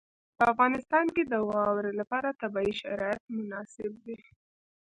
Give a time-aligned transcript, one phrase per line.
[0.37, 4.17] په افغانستان کې د واوره لپاره طبیعي شرایط مناسب دي.